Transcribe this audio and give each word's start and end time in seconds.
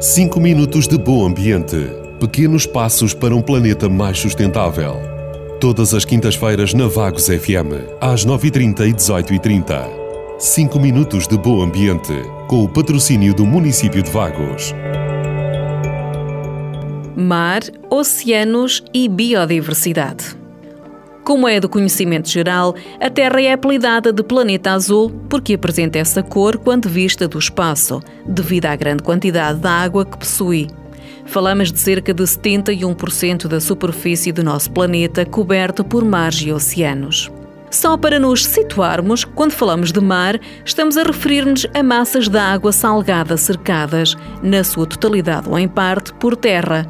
5 0.00 0.40
minutos 0.40 0.86
de 0.86 0.96
bom 0.96 1.26
ambiente. 1.26 1.76
Pequenos 2.20 2.64
passos 2.64 3.12
para 3.12 3.34
um 3.34 3.42
planeta 3.42 3.88
mais 3.88 4.18
sustentável. 4.18 4.96
Todas 5.60 5.92
as 5.92 6.04
quintas-feiras 6.04 6.72
na 6.74 6.86
Vagos 6.86 7.26
FM, 7.26 7.98
às 8.00 8.24
9h30 8.24 8.88
e 8.88 8.92
18h30. 8.92 9.88
5 10.38 10.78
minutos 10.78 11.26
de 11.26 11.36
bom 11.36 11.62
ambiente, 11.62 12.12
com 12.46 12.62
o 12.62 12.68
patrocínio 12.68 13.34
do 13.34 13.44
município 13.44 14.02
de 14.02 14.10
Vagos. 14.10 14.74
Mar, 17.16 17.62
oceanos 17.90 18.84
e 18.92 19.08
biodiversidade. 19.08 20.45
Como 21.26 21.48
é 21.48 21.58
do 21.58 21.68
conhecimento 21.68 22.30
geral, 22.30 22.76
a 23.00 23.10
Terra 23.10 23.42
é 23.42 23.52
apelidada 23.52 24.12
de 24.12 24.22
planeta 24.22 24.70
azul 24.70 25.10
porque 25.28 25.54
apresenta 25.54 25.98
essa 25.98 26.22
cor 26.22 26.56
quando 26.56 26.88
vista 26.88 27.26
do 27.26 27.36
espaço, 27.36 28.00
devido 28.24 28.66
à 28.66 28.76
grande 28.76 29.02
quantidade 29.02 29.58
de 29.58 29.66
água 29.66 30.06
que 30.06 30.16
possui. 30.16 30.68
Falamos 31.24 31.72
de 31.72 31.80
cerca 31.80 32.14
de 32.14 32.22
71% 32.22 33.48
da 33.48 33.58
superfície 33.58 34.30
do 34.30 34.44
nosso 34.44 34.70
planeta 34.70 35.26
coberto 35.26 35.82
por 35.82 36.04
mares 36.04 36.42
e 36.42 36.52
oceanos. 36.52 37.28
Só 37.72 37.96
para 37.96 38.20
nos 38.20 38.44
situarmos, 38.44 39.24
quando 39.24 39.50
falamos 39.50 39.90
de 39.90 40.00
mar, 40.00 40.38
estamos 40.64 40.96
a 40.96 41.02
referir-nos 41.02 41.66
a 41.74 41.82
massas 41.82 42.28
de 42.28 42.38
água 42.38 42.70
salgada 42.70 43.36
cercadas, 43.36 44.16
na 44.44 44.62
sua 44.62 44.86
totalidade 44.86 45.48
ou 45.48 45.58
em 45.58 45.66
parte, 45.66 46.14
por 46.14 46.36
terra, 46.36 46.88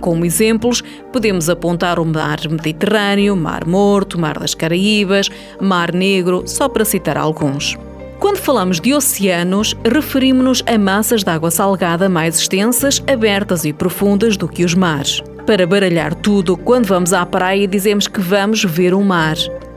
como 0.00 0.24
exemplos, 0.24 0.82
podemos 1.12 1.48
apontar 1.48 1.98
o 1.98 2.04
Mar 2.04 2.40
Mediterrâneo, 2.48 3.36
Mar 3.36 3.66
Morto, 3.66 4.18
Mar 4.18 4.38
das 4.38 4.54
Caraíbas, 4.54 5.28
Mar 5.60 5.92
Negro, 5.92 6.42
só 6.46 6.68
para 6.68 6.84
citar 6.84 7.16
alguns. 7.16 7.78
Quando 8.18 8.36
falamos 8.36 8.80
de 8.80 8.92
oceanos, 8.92 9.74
referimos-nos 9.84 10.62
a 10.66 10.76
massas 10.76 11.24
de 11.24 11.30
água 11.30 11.50
salgada 11.50 12.08
mais 12.08 12.38
extensas, 12.38 13.02
abertas 13.10 13.64
e 13.64 13.72
profundas 13.72 14.36
do 14.36 14.46
que 14.46 14.64
os 14.64 14.74
mares. 14.74 15.22
Para 15.46 15.66
baralhar 15.66 16.14
tudo, 16.14 16.56
quando 16.56 16.86
vamos 16.86 17.12
à 17.14 17.24
praia 17.24 17.66
dizemos 17.66 18.06
que 18.06 18.20
vamos 18.20 18.62
ver 18.62 18.94
um 18.94 19.02
mar. 19.02 19.36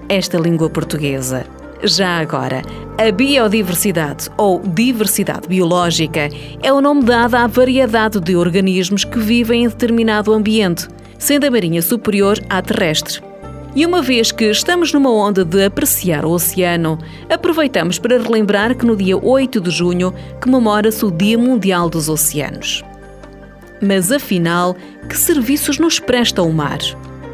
Esta 0.10 0.38
língua 0.38 0.70
portuguesa. 0.70 1.46
Já 1.86 2.20
agora, 2.20 2.62
a 2.98 3.12
biodiversidade 3.12 4.30
ou 4.38 4.62
diversidade 4.62 5.50
biológica 5.50 6.30
é 6.62 6.72
o 6.72 6.80
nome 6.80 7.04
dado 7.04 7.36
à 7.36 7.46
variedade 7.46 8.22
de 8.22 8.38
organismos 8.38 9.04
que 9.04 9.20
vivem 9.20 9.66
em 9.66 9.68
determinado 9.68 10.32
ambiente, 10.32 10.88
sendo 11.20 11.46
a 11.46 11.52
marinha 11.52 11.82
superior 11.82 12.40
à 12.50 12.62
terrestre. 12.62 13.22
E 13.76 13.86
uma 13.86 14.02
vez 14.02 14.32
que 14.32 14.46
estamos 14.46 14.94
numa 14.94 15.12
onda 15.12 15.44
de 15.44 15.66
apreciar 15.66 16.24
o 16.24 16.32
oceano, 16.32 16.98
aproveitamos 17.30 18.00
para 18.00 18.18
relembrar 18.18 18.78
que 18.78 18.86
no 18.86 18.96
dia 18.96 19.18
8 19.18 19.60
de 19.60 19.70
junho 19.70 20.14
comemora-se 20.42 21.04
o 21.04 21.12
Dia 21.12 21.38
Mundial 21.38 21.90
dos 21.90 22.08
Oceanos. 22.08 22.82
Mas 23.82 24.10
afinal, 24.10 24.74
que 25.10 25.18
serviços 25.18 25.80
nos 25.80 26.00
presta 26.00 26.42
o 26.42 26.54
mar? 26.54 26.80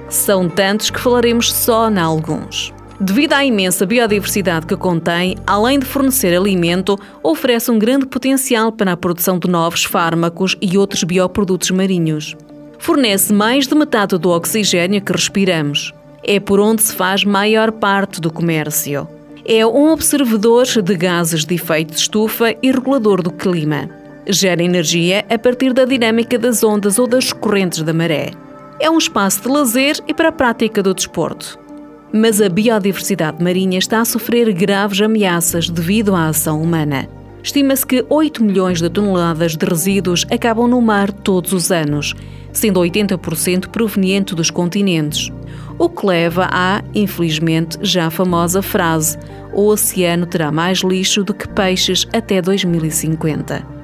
São 0.09 0.49
tantos 0.49 0.89
que 0.89 0.99
falaremos 0.99 1.53
só 1.53 1.87
em 1.87 1.99
alguns. 1.99 2.73
Devido 3.01 3.31
à 3.31 3.45
imensa 3.45 3.85
biodiversidade 3.85 4.65
que 4.65 4.75
contém, 4.75 5.37
além 5.47 5.79
de 5.79 5.85
fornecer 5.85 6.35
alimento, 6.35 6.99
oferece 7.23 7.71
um 7.71 7.79
grande 7.79 8.05
potencial 8.05 8.73
para 8.73 8.91
a 8.91 8.97
produção 8.97 9.39
de 9.39 9.49
novos 9.49 9.85
fármacos 9.85 10.57
e 10.61 10.77
outros 10.77 11.05
bioprodutos 11.05 11.71
marinhos. 11.71 12.35
Fornece 12.77 13.31
mais 13.31 13.67
de 13.67 13.73
metade 13.73 14.17
do 14.17 14.29
oxigênio 14.29 15.01
que 15.01 15.13
respiramos. 15.13 15.93
É 16.25 16.41
por 16.41 16.59
onde 16.59 16.81
se 16.81 16.93
faz 16.93 17.23
maior 17.23 17.71
parte 17.71 18.19
do 18.19 18.29
comércio. 18.29 19.07
É 19.45 19.65
um 19.65 19.93
observador 19.93 20.65
de 20.65 20.95
gases 20.97 21.45
de 21.45 21.55
efeito 21.55 21.93
de 21.93 22.01
estufa 22.01 22.53
e 22.61 22.69
regulador 22.69 23.21
do 23.21 23.31
clima. 23.31 23.89
Gera 24.27 24.61
energia 24.61 25.25
a 25.29 25.39
partir 25.39 25.71
da 25.71 25.85
dinâmica 25.85 26.37
das 26.37 26.65
ondas 26.65 26.99
ou 26.99 27.07
das 27.07 27.31
correntes 27.31 27.81
da 27.81 27.93
maré. 27.93 28.31
É 28.77 28.89
um 28.89 28.97
espaço 28.97 29.43
de 29.43 29.47
lazer 29.47 29.95
e 30.05 30.13
para 30.13 30.27
a 30.27 30.33
prática 30.33 30.83
do 30.83 30.93
desporto 30.93 31.68
mas 32.13 32.41
a 32.41 32.49
biodiversidade 32.49 33.43
marinha 33.43 33.77
está 33.77 34.01
a 34.01 34.05
sofrer 34.05 34.51
graves 34.53 35.01
ameaças 35.01 35.69
devido 35.69 36.15
à 36.15 36.27
ação 36.27 36.61
humana. 36.61 37.07
Estima-se 37.41 37.85
que 37.85 38.05
8 38.09 38.43
milhões 38.43 38.81
de 38.81 38.89
toneladas 38.89 39.55
de 39.55 39.65
resíduos 39.65 40.25
acabam 40.29 40.67
no 40.67 40.81
mar 40.81 41.11
todos 41.11 41.53
os 41.53 41.71
anos, 41.71 42.13
sendo 42.51 42.79
80% 42.79 43.67
proveniente 43.67 44.35
dos 44.35 44.51
continentes. 44.51 45.31
O 45.77 45.89
que 45.89 46.05
leva 46.05 46.49
à, 46.51 46.83
infelizmente, 46.93 47.77
já 47.81 48.09
famosa 48.09 48.61
frase: 48.61 49.17
o 49.53 49.67
oceano 49.67 50.25
terá 50.25 50.51
mais 50.51 50.79
lixo 50.79 51.23
do 51.23 51.33
que 51.33 51.47
peixes 51.47 52.05
até 52.11 52.41
2050. 52.41 53.78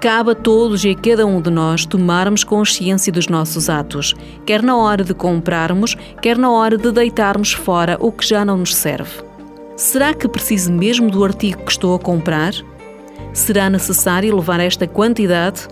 Cabe 0.00 0.30
a 0.30 0.34
todos 0.36 0.84
e 0.84 0.90
a 0.90 0.94
cada 0.94 1.26
um 1.26 1.40
de 1.40 1.50
nós 1.50 1.84
tomarmos 1.84 2.44
consciência 2.44 3.12
dos 3.12 3.26
nossos 3.26 3.68
atos, 3.68 4.14
quer 4.46 4.62
na 4.62 4.76
hora 4.76 5.02
de 5.02 5.12
comprarmos, 5.12 5.96
quer 6.22 6.38
na 6.38 6.48
hora 6.52 6.78
de 6.78 6.92
deitarmos 6.92 7.52
fora 7.52 7.96
o 7.98 8.12
que 8.12 8.24
já 8.24 8.44
não 8.44 8.58
nos 8.58 8.76
serve. 8.76 9.24
Será 9.76 10.14
que 10.14 10.28
preciso 10.28 10.72
mesmo 10.72 11.10
do 11.10 11.24
artigo 11.24 11.64
que 11.64 11.72
estou 11.72 11.96
a 11.96 11.98
comprar? 11.98 12.52
Será 13.32 13.68
necessário 13.68 14.36
levar 14.36 14.60
esta 14.60 14.86
quantidade? 14.86 15.66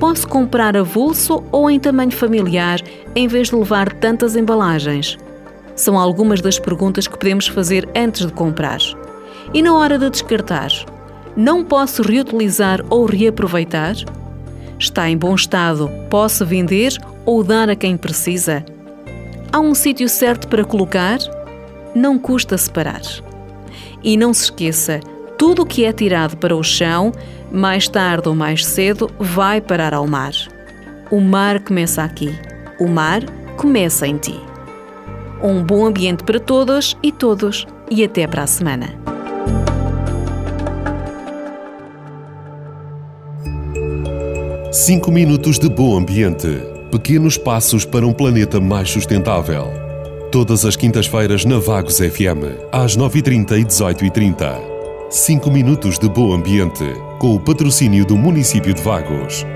Posso 0.00 0.26
comprar 0.26 0.76
avulso 0.76 1.44
ou 1.52 1.70
em 1.70 1.78
tamanho 1.78 2.10
familiar 2.10 2.80
em 3.14 3.28
vez 3.28 3.50
de 3.50 3.54
levar 3.54 3.92
tantas 3.92 4.34
embalagens? 4.34 5.16
São 5.76 5.96
algumas 5.96 6.40
das 6.40 6.58
perguntas 6.58 7.06
que 7.06 7.16
podemos 7.16 7.46
fazer 7.46 7.88
antes 7.94 8.26
de 8.26 8.32
comprar. 8.32 8.80
E 9.54 9.62
na 9.62 9.72
hora 9.72 9.96
de 10.00 10.10
descartar? 10.10 10.95
Não 11.36 11.62
posso 11.62 12.02
reutilizar 12.02 12.82
ou 12.88 13.04
reaproveitar? 13.04 13.94
Está 14.78 15.10
em 15.10 15.18
bom 15.18 15.34
estado, 15.34 15.90
posso 16.08 16.46
vender 16.46 16.96
ou 17.26 17.44
dar 17.44 17.68
a 17.68 17.76
quem 17.76 17.94
precisa? 17.94 18.64
Há 19.52 19.60
um 19.60 19.74
sítio 19.74 20.08
certo 20.08 20.48
para 20.48 20.64
colocar? 20.64 21.18
Não 21.94 22.18
custa 22.18 22.56
separar. 22.56 23.02
E 24.02 24.16
não 24.16 24.32
se 24.32 24.44
esqueça, 24.44 25.00
tudo 25.36 25.62
o 25.62 25.66
que 25.66 25.84
é 25.84 25.92
tirado 25.92 26.38
para 26.38 26.56
o 26.56 26.62
chão, 26.62 27.12
mais 27.52 27.86
tarde 27.86 28.28
ou 28.30 28.34
mais 28.34 28.64
cedo, 28.64 29.10
vai 29.18 29.60
parar 29.60 29.92
ao 29.92 30.06
mar. 30.06 30.32
O 31.10 31.20
mar 31.20 31.60
começa 31.60 32.02
aqui. 32.02 32.34
O 32.80 32.88
mar 32.88 33.22
começa 33.58 34.06
em 34.06 34.16
ti. 34.16 34.40
Um 35.42 35.62
bom 35.62 35.84
ambiente 35.84 36.24
para 36.24 36.40
todas 36.40 36.96
e 37.02 37.12
todos 37.12 37.66
e 37.90 38.02
até 38.02 38.26
para 38.26 38.44
a 38.44 38.46
semana. 38.46 39.15
5 44.76 45.10
minutos 45.10 45.58
de 45.58 45.70
bom 45.70 45.96
ambiente. 45.96 46.60
Pequenos 46.90 47.38
passos 47.38 47.86
para 47.86 48.06
um 48.06 48.12
planeta 48.12 48.60
mais 48.60 48.90
sustentável. 48.90 49.72
Todas 50.30 50.66
as 50.66 50.76
quintas-feiras 50.76 51.46
na 51.46 51.58
Vagos 51.58 51.96
FM, 51.96 52.44
às 52.70 52.94
9h30 52.94 53.58
e 53.58 53.64
18h30. 53.64 54.60
5 55.08 55.50
minutos 55.50 55.98
de 55.98 56.10
bom 56.10 56.34
ambiente, 56.34 56.84
com 57.18 57.34
o 57.34 57.40
patrocínio 57.40 58.04
do 58.04 58.18
município 58.18 58.74
de 58.74 58.82
Vagos. 58.82 59.46